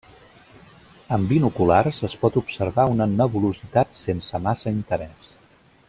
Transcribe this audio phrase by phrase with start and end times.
[1.17, 5.31] Amb binoculars es pot observar una nebulositat sense massa interès.